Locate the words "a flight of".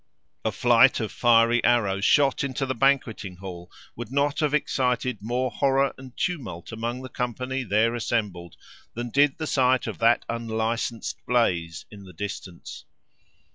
0.43-1.11